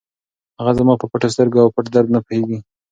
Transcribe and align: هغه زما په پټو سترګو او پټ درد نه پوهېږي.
هغه 0.59 0.71
زما 0.79 0.93
په 0.99 1.05
پټو 1.11 1.29
سترګو 1.35 1.63
او 1.63 1.69
پټ 1.75 1.85
درد 1.95 2.09
نه 2.15 2.19
پوهېږي. 2.25 2.57